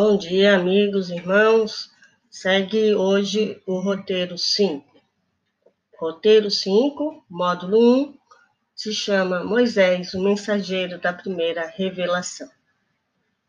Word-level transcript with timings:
Bom 0.00 0.16
dia, 0.16 0.54
amigos, 0.54 1.10
irmãos. 1.10 1.90
Segue 2.30 2.94
hoje 2.94 3.60
o 3.66 3.80
roteiro 3.80 4.38
5. 4.38 4.86
Roteiro 5.98 6.52
5, 6.52 7.24
módulo 7.28 8.04
1, 8.04 8.14
se 8.76 8.94
chama 8.94 9.42
Moisés, 9.42 10.14
o 10.14 10.22
mensageiro 10.22 11.00
da 11.00 11.12
primeira 11.12 11.66
revelação. 11.66 12.48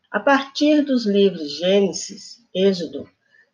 A 0.10 0.20
partir 0.20 0.82
dos 0.82 1.06
livros 1.06 1.60
Gênesis, 1.60 2.44
Êxodo, 2.52 3.08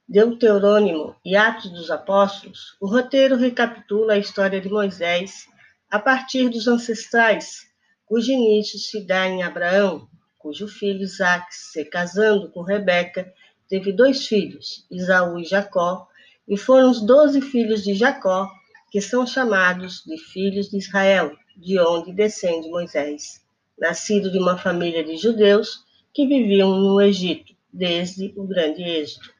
Deuterônimo 0.07 1.17
e 1.25 1.35
Atos 1.35 1.71
dos 1.71 1.91
Apóstolos, 1.91 2.77
o 2.79 2.87
roteiro 2.87 3.35
recapitula 3.35 4.13
a 4.13 4.19
história 4.19 4.61
de 4.61 4.69
Moisés 4.69 5.49
a 5.91 5.99
partir 5.99 6.47
dos 6.47 6.65
ancestrais, 6.65 7.69
cujo 8.05 8.31
início 8.31 8.79
se 8.79 9.05
dá 9.05 9.27
em 9.27 9.43
Abraão, 9.43 10.07
cujo 10.45 10.67
filho 10.67 11.01
Isaac, 11.01 11.47
se 11.49 11.83
casando 11.85 12.51
com 12.51 12.61
Rebeca, 12.61 13.33
teve 13.67 13.91
dois 13.91 14.27
filhos, 14.27 14.85
Isaú 14.91 15.39
e 15.39 15.43
Jacó, 15.43 16.07
e 16.47 16.55
foram 16.55 16.91
os 16.91 17.03
doze 17.03 17.41
filhos 17.41 17.83
de 17.83 17.95
Jacó, 17.95 18.47
que 18.91 19.01
são 19.01 19.25
chamados 19.25 20.03
de 20.05 20.19
filhos 20.19 20.69
de 20.69 20.77
Israel, 20.77 21.35
de 21.57 21.79
onde 21.79 22.13
descende 22.13 22.69
Moisés, 22.69 23.43
nascido 23.75 24.31
de 24.31 24.37
uma 24.37 24.55
família 24.55 25.03
de 25.03 25.17
judeus 25.17 25.83
que 26.13 26.27
viviam 26.27 26.79
no 26.79 27.01
Egito, 27.01 27.55
desde 27.73 28.31
o 28.37 28.43
grande 28.43 28.83
êxodo. 28.83 29.31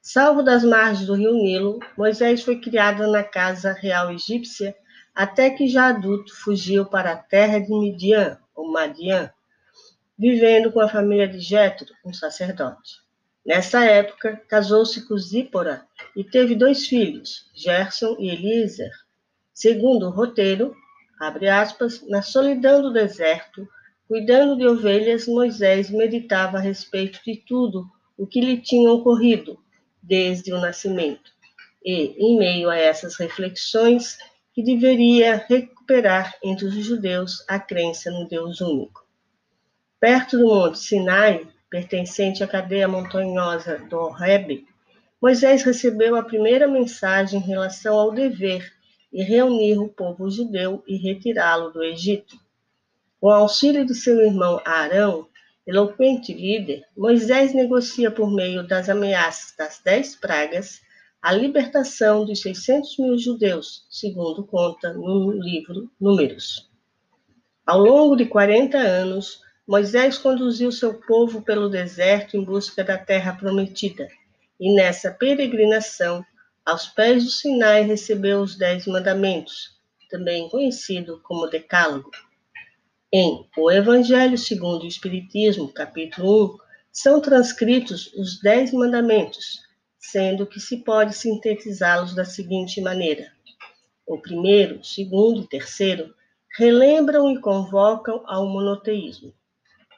Salvo 0.00 0.40
das 0.40 0.62
margens 0.62 1.04
do 1.04 1.14
rio 1.14 1.34
Nilo, 1.34 1.80
Moisés 1.98 2.44
foi 2.44 2.60
criado 2.60 3.10
na 3.10 3.24
casa 3.24 3.72
real 3.72 4.12
egípcia, 4.12 4.72
até 5.12 5.50
que 5.50 5.66
já 5.66 5.88
adulto 5.88 6.32
fugiu 6.32 6.86
para 6.86 7.10
a 7.10 7.16
terra 7.16 7.58
de 7.58 7.72
Midian, 7.72 8.38
ou 8.54 8.70
Madian, 8.70 9.28
vivendo 10.22 10.70
com 10.70 10.78
a 10.78 10.88
família 10.88 11.26
de 11.26 11.40
Jetro, 11.40 11.92
um 12.06 12.12
sacerdote. 12.12 13.00
Nessa 13.44 13.84
época, 13.84 14.40
casou-se 14.46 15.04
com 15.08 15.18
Zípora 15.18 15.84
e 16.14 16.22
teve 16.22 16.54
dois 16.54 16.86
filhos, 16.86 17.50
Gerson 17.52 18.14
e 18.20 18.30
Eliezer. 18.30 18.92
Segundo 19.52 20.06
o 20.06 20.10
roteiro, 20.10 20.76
abre 21.20 21.48
aspas, 21.48 22.06
na 22.08 22.22
solidão 22.22 22.80
do 22.80 22.92
deserto, 22.92 23.68
cuidando 24.06 24.56
de 24.56 24.64
ovelhas, 24.64 25.26
Moisés 25.26 25.90
meditava 25.90 26.58
a 26.58 26.60
respeito 26.60 27.18
de 27.26 27.42
tudo 27.44 27.84
o 28.16 28.24
que 28.24 28.40
lhe 28.40 28.62
tinha 28.62 28.92
ocorrido 28.92 29.58
desde 30.00 30.52
o 30.52 30.60
nascimento. 30.60 31.32
E, 31.84 32.14
em 32.16 32.38
meio 32.38 32.70
a 32.70 32.76
essas 32.76 33.16
reflexões, 33.16 34.18
que 34.54 34.62
deveria 34.62 35.44
recuperar 35.48 36.32
entre 36.44 36.66
os 36.66 36.74
judeus 36.74 37.44
a 37.48 37.58
crença 37.58 38.08
no 38.08 38.28
Deus 38.28 38.60
único. 38.60 39.01
Perto 40.02 40.36
do 40.36 40.48
Monte 40.48 40.80
Sinai, 40.80 41.46
pertencente 41.70 42.42
à 42.42 42.48
cadeia 42.48 42.88
montanhosa 42.88 43.78
do 43.88 43.96
Horeb, 43.98 44.66
Moisés 45.22 45.62
recebeu 45.62 46.16
a 46.16 46.24
primeira 46.24 46.66
mensagem 46.66 47.38
em 47.38 47.42
relação 47.44 47.96
ao 47.96 48.10
dever 48.10 48.68
de 49.12 49.22
reunir 49.22 49.78
o 49.78 49.88
povo 49.88 50.28
judeu 50.28 50.82
e 50.88 50.96
retirá-lo 50.96 51.70
do 51.70 51.84
Egito. 51.84 52.36
Com 53.20 53.30
auxílio 53.30 53.86
de 53.86 53.94
seu 53.94 54.20
irmão 54.20 54.60
Arão, 54.64 55.28
eloquente 55.64 56.34
líder, 56.34 56.82
Moisés 56.96 57.54
negocia 57.54 58.10
por 58.10 58.28
meio 58.28 58.66
das 58.66 58.88
ameaças 58.88 59.54
das 59.56 59.80
dez 59.84 60.16
pragas 60.16 60.80
a 61.22 61.32
libertação 61.32 62.24
dos 62.24 62.40
600 62.40 62.98
mil 62.98 63.16
judeus, 63.16 63.86
segundo 63.88 64.44
conta 64.44 64.92
no 64.92 65.30
livro 65.30 65.88
Números. 66.00 66.68
Ao 67.64 67.78
longo 67.78 68.16
de 68.16 68.26
40 68.26 68.76
anos, 68.76 69.40
Moisés 69.64 70.18
conduziu 70.18 70.72
seu 70.72 70.94
povo 70.94 71.40
pelo 71.40 71.68
deserto 71.68 72.36
em 72.36 72.42
busca 72.42 72.82
da 72.82 72.98
terra 72.98 73.32
prometida, 73.32 74.08
e 74.58 74.74
nessa 74.74 75.12
peregrinação, 75.12 76.24
aos 76.66 76.88
pés 76.88 77.22
do 77.22 77.30
Sinai, 77.30 77.82
recebeu 77.82 78.40
os 78.40 78.58
Dez 78.58 78.88
Mandamentos, 78.88 79.80
também 80.10 80.48
conhecido 80.48 81.20
como 81.22 81.46
Decálogo. 81.46 82.10
Em 83.12 83.48
O 83.56 83.70
Evangelho 83.70 84.36
segundo 84.36 84.82
o 84.82 84.88
Espiritismo, 84.88 85.72
capítulo 85.72 86.56
1, 86.56 86.58
são 86.92 87.20
transcritos 87.20 88.12
os 88.14 88.40
Dez 88.40 88.72
Mandamentos, 88.72 89.60
sendo 89.96 90.44
que 90.44 90.58
se 90.58 90.78
pode 90.78 91.14
sintetizá-los 91.14 92.16
da 92.16 92.24
seguinte 92.24 92.80
maneira: 92.80 93.32
o 94.04 94.18
primeiro, 94.18 94.82
segundo 94.82 95.40
e 95.40 95.46
terceiro 95.46 96.12
relembram 96.58 97.30
e 97.30 97.40
convocam 97.40 98.24
ao 98.26 98.44
monoteísmo 98.48 99.32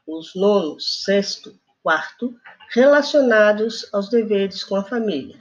os 0.07 0.35
nono, 0.35 0.79
sexto, 0.81 1.59
quarto, 1.83 2.35
relacionados 2.71 3.89
aos 3.93 4.09
deveres 4.09 4.65
com 4.65 4.77
a 4.77 4.85
família. 4.85 5.39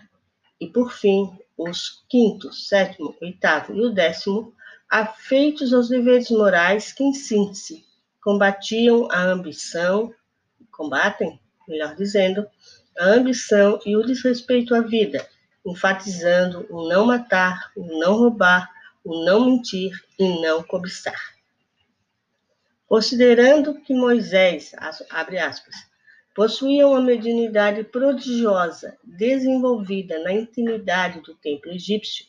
E, 0.60 0.68
por 0.68 0.92
fim, 0.92 1.32
os 1.58 2.04
quinto, 2.10 2.52
sétimo, 2.54 3.16
oitavo 3.22 3.74
e 3.76 3.82
o 3.82 3.94
décimo, 3.94 4.54
afeitos 4.90 5.74
aos 5.74 5.90
deveres 5.90 6.30
morais 6.30 6.92
que, 6.92 7.04
em 7.04 7.14
síntese, 7.14 7.86
combatiam 8.22 9.08
a 9.12 9.22
ambição, 9.22 10.14
combatem, 10.72 11.40
melhor 11.68 11.96
dizendo, 11.96 12.48
a 12.98 13.06
ambição 13.06 13.80
e 13.86 13.96
o 13.98 14.06
desrespeito 14.06 14.76
à 14.76 14.82
vida, 14.82 15.28
enfatizando 15.66 16.66
o 16.70 16.88
não 16.88 17.06
matar, 17.06 17.72
o 17.76 18.00
não 18.00 18.16
roubar, 18.18 18.70
o 19.04 19.26
não 19.26 19.46
mentir 19.46 19.92
e 20.18 20.42
não 20.42 20.64
cobiçar. 20.64 21.33
Considerando 22.88 23.82
que 23.82 23.94
Moisés, 23.94 24.72
abre 25.10 25.40
aspas, 25.40 25.76
possuía 26.36 26.88
uma 26.88 27.02
mediunidade 27.02 27.84
prodigiosa, 27.84 28.98
desenvolvida 29.04 30.20
na 30.20 30.34
intimidade 30.34 31.22
do 31.22 31.36
templo 31.36 31.72
egípcio, 31.72 32.26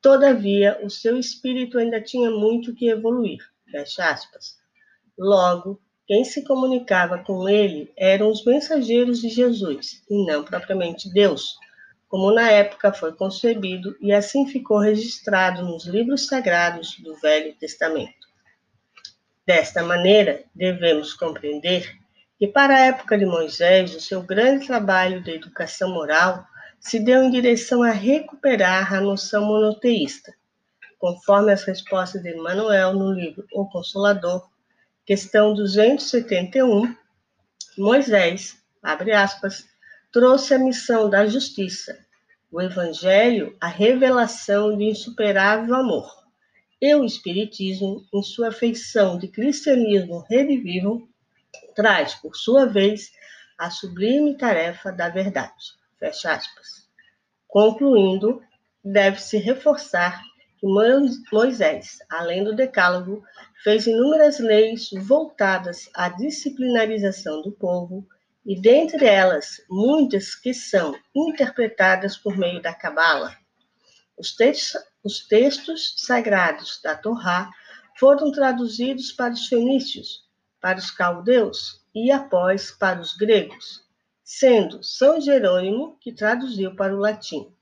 todavia 0.00 0.78
o 0.82 0.90
seu 0.90 1.18
espírito 1.18 1.78
ainda 1.78 2.00
tinha 2.00 2.30
muito 2.30 2.74
que 2.74 2.88
evoluir, 2.88 3.38
fecha 3.70 4.10
aspas. 4.10 4.56
Logo, 5.18 5.80
quem 6.06 6.24
se 6.24 6.42
comunicava 6.42 7.18
com 7.18 7.48
ele 7.48 7.92
eram 7.96 8.30
os 8.30 8.44
mensageiros 8.44 9.20
de 9.20 9.28
Jesus, 9.28 10.02
e 10.08 10.26
não 10.26 10.42
propriamente 10.42 11.12
Deus, 11.12 11.56
como 12.08 12.32
na 12.32 12.50
época 12.50 12.92
foi 12.92 13.12
concebido 13.12 13.94
e 14.00 14.12
assim 14.12 14.46
ficou 14.46 14.78
registrado 14.78 15.62
nos 15.62 15.86
livros 15.86 16.26
sagrados 16.26 16.98
do 16.98 17.14
Velho 17.16 17.54
Testamento. 17.56 18.17
Desta 19.48 19.82
maneira, 19.82 20.44
devemos 20.54 21.14
compreender 21.14 21.96
que, 22.38 22.46
para 22.46 22.74
a 22.76 22.80
época 22.80 23.16
de 23.16 23.24
Moisés, 23.24 23.96
o 23.96 24.00
seu 24.00 24.20
grande 24.20 24.66
trabalho 24.66 25.22
de 25.22 25.30
educação 25.30 25.90
moral 25.90 26.44
se 26.78 27.00
deu 27.00 27.22
em 27.22 27.30
direção 27.30 27.82
a 27.82 27.90
recuperar 27.90 28.92
a 28.92 29.00
noção 29.00 29.46
monoteísta, 29.46 30.34
conforme 30.98 31.50
as 31.50 31.64
respostas 31.64 32.22
de 32.22 32.36
Emmanuel 32.36 32.92
no 32.92 33.10
livro 33.10 33.42
O 33.54 33.66
Consolador, 33.70 34.46
questão 35.06 35.54
271, 35.54 36.94
Moisés, 37.78 38.54
abre 38.82 39.12
aspas, 39.12 39.64
trouxe 40.12 40.52
a 40.52 40.58
missão 40.58 41.08
da 41.08 41.26
justiça, 41.26 41.98
o 42.52 42.60
evangelho, 42.60 43.56
a 43.58 43.66
revelação 43.66 44.76
de 44.76 44.84
insuperável 44.84 45.74
amor 45.74 46.27
e 46.80 46.94
o 46.94 47.04
Espiritismo, 47.04 48.04
em 48.14 48.22
sua 48.22 48.52
feição 48.52 49.18
de 49.18 49.28
cristianismo 49.28 50.24
redivivo, 50.28 51.08
traz, 51.74 52.14
por 52.14 52.36
sua 52.36 52.66
vez, 52.66 53.10
a 53.58 53.70
sublime 53.70 54.36
tarefa 54.36 54.92
da 54.92 55.08
verdade. 55.08 55.72
Fecha 55.98 56.32
aspas. 56.32 56.88
Concluindo, 57.48 58.40
deve-se 58.84 59.38
reforçar 59.38 60.22
que 60.58 60.66
Moisés, 61.32 61.98
além 62.08 62.44
do 62.44 62.54
Decálogo, 62.54 63.24
fez 63.62 63.86
inúmeras 63.86 64.38
leis 64.38 64.90
voltadas 64.92 65.88
à 65.94 66.08
disciplinarização 66.08 67.42
do 67.42 67.52
povo, 67.52 68.06
e 68.46 68.60
dentre 68.60 69.04
elas, 69.04 69.60
muitas 69.68 70.34
que 70.34 70.54
são 70.54 70.94
interpretadas 71.14 72.16
por 72.16 72.36
meio 72.36 72.62
da 72.62 72.72
Cabala. 72.72 73.36
Os 74.18 74.34
textos, 74.34 74.82
os 75.04 75.20
textos 75.26 75.94
sagrados 75.98 76.80
da 76.82 76.96
Torá 76.96 77.50
foram 77.98 78.32
traduzidos 78.32 79.12
para 79.12 79.32
os 79.32 79.46
fenícios, 79.46 80.24
para 80.60 80.78
os 80.78 80.90
caldeus 80.90 81.84
e 81.94 82.10
após 82.10 82.70
para 82.70 83.00
os 83.00 83.16
gregos, 83.16 83.84
sendo 84.24 84.82
São 84.82 85.20
Jerônimo 85.20 85.96
que 86.00 86.12
traduziu 86.12 86.74
para 86.74 86.94
o 86.94 86.98
latim. 86.98 87.52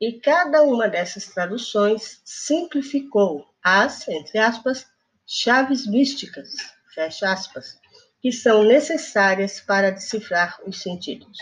E 0.00 0.12
cada 0.14 0.62
uma 0.62 0.88
dessas 0.88 1.26
traduções 1.26 2.22
simplificou 2.24 3.46
as, 3.62 4.06
entre 4.08 4.38
aspas, 4.38 4.86
chaves 5.26 5.86
místicas, 5.86 6.54
fecha 6.94 7.30
aspas, 7.30 7.78
que 8.22 8.32
são 8.32 8.62
necessárias 8.62 9.60
para 9.60 9.90
decifrar 9.90 10.58
os 10.66 10.80
sentidos. 10.80 11.36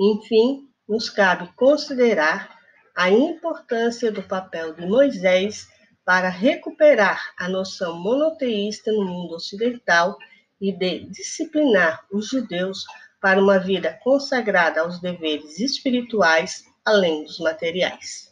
Enfim, 0.00 0.68
nos 0.88 1.10
cabe 1.10 1.52
considerar 1.54 2.61
a 2.94 3.10
importância 3.10 4.10
do 4.10 4.22
papel 4.22 4.74
de 4.74 4.86
Moisés 4.86 5.68
para 6.04 6.28
recuperar 6.28 7.32
a 7.38 7.48
noção 7.48 7.98
monoteísta 7.98 8.92
no 8.92 9.04
mundo 9.04 9.34
ocidental 9.34 10.18
e 10.60 10.72
de 10.72 11.06
disciplinar 11.06 12.04
os 12.10 12.28
judeus 12.28 12.84
para 13.20 13.40
uma 13.40 13.58
vida 13.58 13.98
consagrada 14.02 14.80
aos 14.80 15.00
deveres 15.00 15.58
espirituais 15.60 16.64
além 16.84 17.24
dos 17.24 17.38
materiais. 17.38 18.31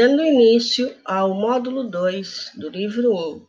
Dando 0.00 0.24
início 0.24 0.96
ao 1.04 1.34
módulo 1.34 1.84
2 1.84 2.52
do 2.56 2.70
livro 2.70 3.12
1. 3.14 3.46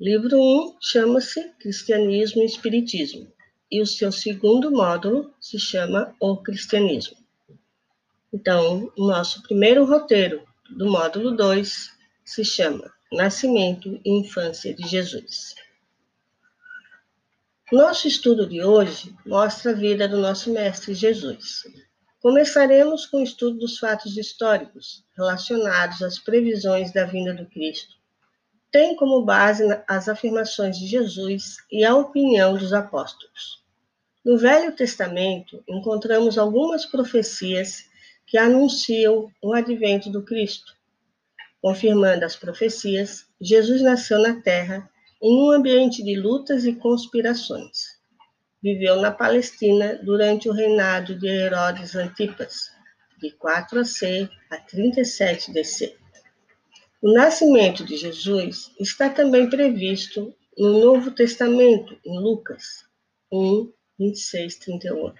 Livro 0.00 0.36
1 0.36 0.78
chama-se 0.80 1.48
Cristianismo 1.60 2.42
e 2.42 2.44
Espiritismo, 2.44 3.32
e 3.70 3.80
o 3.80 3.86
seu 3.86 4.10
segundo 4.10 4.72
módulo 4.72 5.32
se 5.40 5.56
chama 5.56 6.12
O 6.18 6.38
Cristianismo. 6.38 7.16
Então, 8.32 8.92
o 8.98 9.06
nosso 9.06 9.44
primeiro 9.44 9.84
roteiro 9.84 10.42
do 10.76 10.90
módulo 10.90 11.30
2 11.36 11.88
se 12.24 12.44
chama 12.44 12.92
Nascimento 13.12 14.00
e 14.04 14.10
Infância 14.10 14.74
de 14.74 14.84
Jesus. 14.88 15.54
Nosso 17.70 18.08
estudo 18.08 18.48
de 18.48 18.60
hoje 18.60 19.14
mostra 19.24 19.70
a 19.70 19.74
vida 19.74 20.08
do 20.08 20.16
nosso 20.16 20.52
Mestre 20.52 20.94
Jesus, 20.94 21.62
Começaremos 22.24 23.04
com 23.04 23.18
o 23.18 23.22
estudo 23.22 23.58
dos 23.58 23.78
fatos 23.78 24.16
históricos 24.16 25.04
relacionados 25.14 26.00
às 26.00 26.18
previsões 26.18 26.90
da 26.90 27.04
vinda 27.04 27.34
do 27.34 27.44
Cristo. 27.44 27.96
Tem 28.72 28.96
como 28.96 29.26
base 29.26 29.62
as 29.86 30.08
afirmações 30.08 30.78
de 30.78 30.86
Jesus 30.86 31.58
e 31.70 31.84
a 31.84 31.94
opinião 31.94 32.56
dos 32.56 32.72
apóstolos. 32.72 33.62
No 34.24 34.38
Velho 34.38 34.74
Testamento, 34.74 35.62
encontramos 35.68 36.38
algumas 36.38 36.86
profecias 36.86 37.90
que 38.26 38.38
anunciam 38.38 39.30
o 39.42 39.52
advento 39.52 40.08
do 40.08 40.22
Cristo. 40.22 40.72
Confirmando 41.60 42.24
as 42.24 42.34
profecias, 42.34 43.26
Jesus 43.38 43.82
nasceu 43.82 44.18
na 44.18 44.40
terra 44.40 44.90
em 45.20 45.46
um 45.46 45.50
ambiente 45.50 46.02
de 46.02 46.18
lutas 46.18 46.64
e 46.64 46.72
conspirações 46.72 47.93
viveu 48.64 48.96
na 48.96 49.10
Palestina 49.10 50.00
durante 50.02 50.48
o 50.48 50.52
reinado 50.52 51.14
de 51.18 51.26
Herodes 51.26 51.94
Antipas, 51.94 52.70
de 53.20 53.30
4 53.32 53.78
AC 53.78 54.26
a 54.50 54.56
37 54.56 55.52
DC. 55.52 55.94
O 57.02 57.12
nascimento 57.12 57.84
de 57.84 57.98
Jesus 57.98 58.70
está 58.80 59.10
também 59.10 59.50
previsto 59.50 60.34
no 60.56 60.80
Novo 60.80 61.10
Testamento, 61.10 61.94
em 62.06 62.18
Lucas 62.18 62.86
1, 63.30 63.70
26, 63.98 64.56
38. 64.56 65.14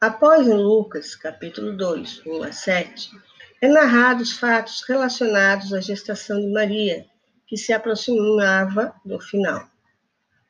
Após 0.00 0.48
em 0.48 0.54
Lucas, 0.54 1.14
capítulo 1.14 1.76
2, 1.76 2.26
1 2.26 2.42
a 2.42 2.50
7, 2.50 3.10
é 3.62 3.68
narrado 3.68 4.24
os 4.24 4.32
fatos 4.32 4.82
relacionados 4.88 5.72
à 5.72 5.80
gestação 5.80 6.40
de 6.40 6.48
Maria, 6.48 7.06
que 7.46 7.56
se 7.56 7.72
aproximava 7.72 8.92
do 9.04 9.20
final. 9.20 9.70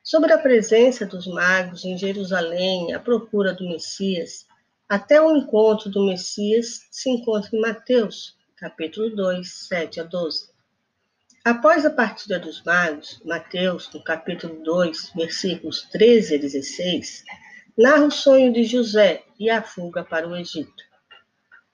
Sobre 0.09 0.31
a 0.31 0.37
presença 0.37 1.05
dos 1.05 1.27
magos 1.27 1.83
em 1.83 1.97
Jerusalém 1.97 2.93
à 2.93 2.97
procura 2.97 3.53
do 3.53 3.67
Messias, 3.67 4.47
até 4.87 5.21
o 5.21 5.35
encontro 5.35 5.89
do 5.89 6.05
Messias 6.05 6.87
se 6.89 7.09
encontra 7.09 7.49
em 7.51 7.59
Mateus, 7.59 8.37
capítulo 8.55 9.13
2, 9.13 9.67
7 9.67 9.99
a 9.99 10.03
12. 10.05 10.49
Após 11.43 11.85
a 11.85 11.89
partida 11.89 12.39
dos 12.39 12.63
magos, 12.63 13.21
Mateus, 13.25 13.91
no 13.93 14.01
capítulo 14.01 14.63
2, 14.63 15.11
versículos 15.13 15.81
13 15.91 16.35
a 16.35 16.37
16, 16.37 17.25
narra 17.77 18.05
o 18.05 18.09
sonho 18.09 18.53
de 18.53 18.63
José 18.63 19.25
e 19.37 19.49
a 19.49 19.61
fuga 19.61 20.05
para 20.05 20.25
o 20.25 20.37
Egito. 20.37 20.85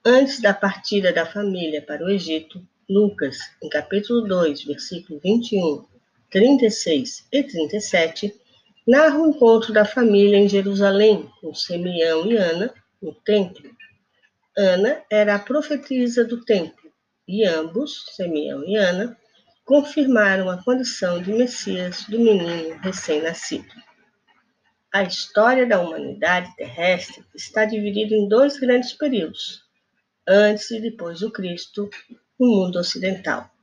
Antes 0.04 0.40
da 0.40 0.52
partida 0.52 1.12
da 1.12 1.24
família 1.24 1.80
para 1.80 2.04
o 2.04 2.10
Egito, 2.10 2.60
Lucas, 2.90 3.38
em 3.62 3.68
capítulo 3.68 4.26
2, 4.26 4.64
versículo 4.64 5.20
21 5.22 5.93
36 6.34 7.28
e 7.30 7.44
37, 7.44 8.34
narra 8.84 9.20
o 9.20 9.28
encontro 9.28 9.72
da 9.72 9.84
família 9.84 10.36
em 10.36 10.48
Jerusalém 10.48 11.30
com 11.40 11.54
Simeão 11.54 12.26
e 12.26 12.36
Ana 12.36 12.74
no 13.00 13.14
templo. 13.14 13.70
Ana 14.58 15.00
era 15.08 15.36
a 15.36 15.38
profetisa 15.38 16.24
do 16.24 16.44
templo 16.44 16.90
e 17.28 17.44
ambos, 17.44 18.04
Simeão 18.16 18.64
e 18.64 18.74
Ana, 18.76 19.16
confirmaram 19.64 20.50
a 20.50 20.60
condição 20.60 21.22
de 21.22 21.32
Messias 21.32 22.02
do 22.08 22.18
menino 22.18 22.80
recém-nascido. 22.80 23.72
A 24.92 25.04
história 25.04 25.64
da 25.64 25.80
humanidade 25.80 26.52
terrestre 26.56 27.24
está 27.32 27.64
dividida 27.64 28.12
em 28.12 28.28
dois 28.28 28.58
grandes 28.58 28.92
períodos, 28.92 29.62
antes 30.26 30.68
e 30.72 30.80
depois 30.80 31.20
do 31.20 31.30
Cristo, 31.30 31.88
no 32.40 32.48
mundo 32.48 32.80
ocidental. 32.80 33.53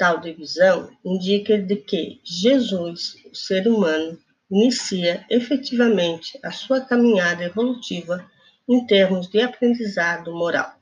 Tal 0.00 0.18
divisão 0.18 0.90
indica 1.04 1.60
de 1.60 1.76
que 1.76 2.22
Jesus, 2.24 3.16
o 3.30 3.34
ser 3.36 3.68
humano, 3.68 4.18
inicia 4.50 5.26
efetivamente 5.28 6.38
a 6.42 6.50
sua 6.50 6.80
caminhada 6.80 7.44
evolutiva 7.44 8.24
em 8.66 8.86
termos 8.86 9.28
de 9.28 9.42
aprendizado 9.42 10.32
moral. 10.32 10.72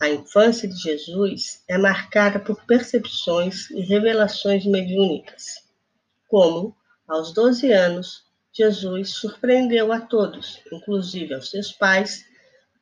A 0.00 0.08
infância 0.08 0.66
de 0.66 0.74
Jesus 0.74 1.62
é 1.68 1.76
marcada 1.76 2.40
por 2.40 2.64
percepções 2.64 3.68
e 3.72 3.82
revelações 3.82 4.64
mediúnicas, 4.64 5.62
como, 6.26 6.74
aos 7.06 7.30
12 7.34 7.70
anos, 7.72 8.24
Jesus 8.50 9.10
surpreendeu 9.10 9.92
a 9.92 10.00
todos, 10.00 10.62
inclusive 10.72 11.34
aos 11.34 11.50
seus 11.50 11.72
pais, 11.72 12.24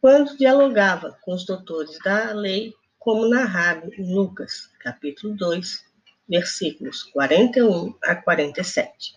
quando 0.01 0.37
dialogava 0.37 1.19
com 1.21 1.35
os 1.35 1.45
doutores 1.45 1.99
da 2.05 2.33
lei 2.33 2.73
como 3.03 3.29
narrado 3.29 3.93
em 3.99 4.15
Lucas, 4.15 4.71
capítulo 4.79 5.35
2, 5.35 5.85
versículos 6.29 7.03
41 7.03 7.93
a 8.05 8.15
47. 8.15 9.17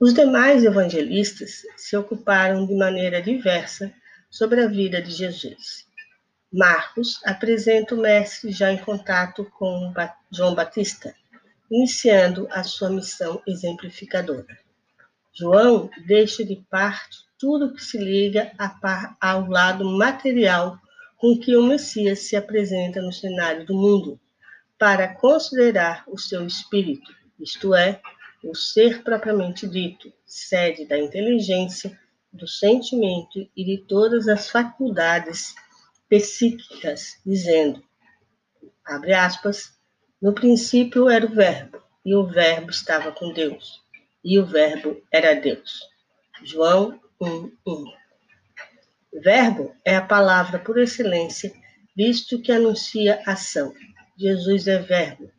Os 0.00 0.12
demais 0.12 0.64
evangelistas 0.64 1.62
se 1.76 1.96
ocuparam 1.96 2.66
de 2.66 2.74
maneira 2.74 3.22
diversa 3.22 3.94
sobre 4.28 4.60
a 4.60 4.66
vida 4.66 5.00
de 5.00 5.12
Jesus. 5.12 5.86
Marcos 6.52 7.20
apresenta 7.24 7.94
o 7.94 8.00
mestre 8.00 8.50
já 8.50 8.72
em 8.72 8.78
contato 8.78 9.44
com 9.56 9.94
João 10.32 10.56
Batista, 10.56 11.14
iniciando 11.70 12.48
a 12.50 12.64
sua 12.64 12.90
missão 12.90 13.40
exemplificadora. 13.46 14.58
João 15.32 15.88
deixa 16.08 16.44
de 16.44 16.56
parte 16.68 17.18
tudo 17.38 17.72
que 17.72 17.84
se 17.84 17.98
liga 17.98 18.50
ao 19.20 19.48
lado 19.48 19.84
material 19.84 20.76
com 21.20 21.38
que 21.38 21.54
o 21.54 21.62
Messias 21.62 22.20
se 22.20 22.34
apresenta 22.34 23.02
no 23.02 23.12
cenário 23.12 23.66
do 23.66 23.74
mundo, 23.74 24.18
para 24.78 25.14
considerar 25.14 26.02
o 26.08 26.16
seu 26.16 26.46
espírito, 26.46 27.14
isto 27.38 27.74
é, 27.74 28.00
o 28.42 28.54
ser 28.54 29.02
propriamente 29.04 29.68
dito, 29.68 30.10
sede 30.24 30.86
da 30.86 30.98
inteligência, 30.98 32.00
do 32.32 32.48
sentimento 32.48 33.46
e 33.54 33.64
de 33.64 33.84
todas 33.86 34.28
as 34.28 34.48
faculdades 34.48 35.54
psíquicas, 36.08 37.20
dizendo, 37.26 37.84
abre 38.82 39.12
aspas, 39.12 39.78
no 40.22 40.32
princípio 40.32 41.10
era 41.10 41.26
o 41.26 41.34
Verbo, 41.34 41.82
e 42.02 42.14
o 42.14 42.26
Verbo 42.26 42.70
estava 42.70 43.12
com 43.12 43.30
Deus, 43.30 43.82
e 44.24 44.38
o 44.38 44.46
Verbo 44.46 45.02
era 45.12 45.34
Deus. 45.34 45.80
João 46.42 46.98
1, 47.20 47.52
1. 47.66 47.84
Verbo 49.12 49.74
é 49.84 49.96
a 49.96 50.02
palavra 50.02 50.58
por 50.58 50.78
excelência, 50.78 51.52
visto 51.96 52.40
que 52.40 52.52
anuncia 52.52 53.20
ação. 53.26 53.74
Jesus 54.16 54.68
é 54.68 54.78
verbo, 54.78 55.30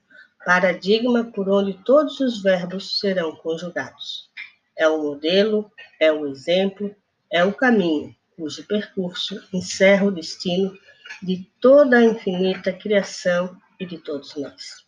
paradigma 0.46 1.24
por 1.24 1.48
onde 1.48 1.74
todos 1.86 2.20
os 2.20 2.42
verbos 2.42 3.00
serão 3.00 3.34
conjugados. 3.36 4.30
É 4.78 4.88
o 4.90 5.01
modelo, 5.01 5.72
é 6.00 6.12
o 6.12 6.28
exemplo, 6.28 6.94
é 7.32 7.46
o 7.46 7.54
caminho, 7.54 8.13
cujo 8.36 8.66
percurso 8.68 9.42
encerra 9.54 10.06
o 10.06 10.12
destino 10.12 10.78
de 11.24 11.48
toda 11.62 11.98
a 11.98 12.04
infinita 12.04 12.74
criação 12.74 13.56
e 13.80 13.86
de 13.86 13.98
todos 13.98 14.36
nós. 14.36 14.86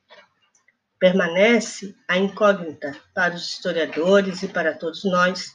Permanece 0.99 1.95
a 2.07 2.17
incógnita 2.17 2.95
para 3.13 3.33
os 3.33 3.49
historiadores 3.49 4.43
e 4.43 4.47
para 4.47 4.73
todos 4.73 5.03
nós 5.05 5.53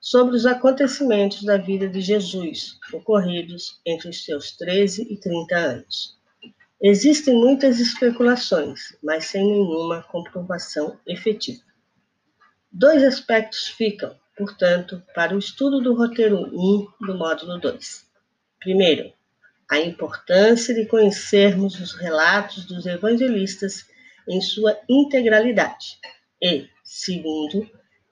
sobre 0.00 0.36
os 0.36 0.46
acontecimentos 0.46 1.42
da 1.42 1.56
vida 1.56 1.88
de 1.88 2.00
Jesus 2.00 2.78
ocorridos 2.92 3.80
entre 3.84 4.08
os 4.08 4.24
seus 4.24 4.52
13 4.52 5.06
e 5.10 5.16
30 5.16 5.56
anos. 5.56 6.18
Existem 6.80 7.34
muitas 7.34 7.80
especulações, 7.80 8.96
mas 9.02 9.26
sem 9.26 9.44
nenhuma 9.44 10.02
comprovação 10.04 10.98
efetiva. 11.06 11.60
Dois 12.70 13.02
aspectos 13.02 13.66
ficam, 13.66 14.14
portanto, 14.36 15.02
para 15.14 15.34
o 15.34 15.38
estudo 15.38 15.80
do 15.80 15.94
roteiro 15.94 16.38
1 16.38 17.06
do 17.06 17.14
módulo 17.18 17.58
2. 17.58 18.06
Primeiro, 18.60 19.12
a 19.68 19.80
importância 19.80 20.72
de 20.72 20.86
conhecermos 20.86 21.80
os 21.80 21.92
relatos 21.94 22.64
dos 22.64 22.86
evangelistas 22.86 23.86
em 24.28 24.40
sua 24.40 24.78
integralidade. 24.88 25.98
E, 26.40 26.68
segundo, 26.84 27.68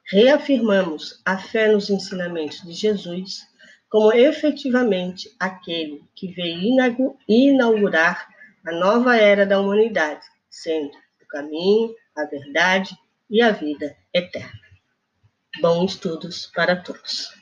reafirmamos 0.09 1.21
a 1.25 1.37
fé 1.37 1.69
nos 1.69 1.91
ensinamentos 1.91 2.63
de 2.63 2.73
Jesus, 2.73 3.47
como 3.89 4.13
efetivamente 4.13 5.35
aquele 5.39 6.03
que 6.15 6.29
veio 6.33 7.17
inaugurar 7.29 8.29
a 8.65 8.73
nova 8.73 9.17
era 9.17 9.47
da 9.47 9.61
humanidade, 9.61 10.25
sendo 10.51 10.97
o 11.23 11.27
caminho, 11.29 11.95
a 12.17 12.25
verdade 12.25 12.97
e 13.31 13.43
a 13.43 13.51
vida 13.51 13.97
eterna. 14.13 14.61
Bons 15.61 15.93
estudos 15.93 16.47
para 16.55 16.77
todos. 16.77 17.36